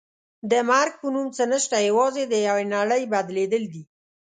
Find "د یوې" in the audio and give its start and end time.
2.27-2.65